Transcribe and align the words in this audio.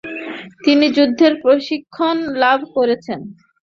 তিনি 0.63 0.85
যুদ্ধের 0.97 1.33
প্রশিক্ষণ 1.43 2.15
লাভ 2.43 2.59
করেছেন। 2.75 3.19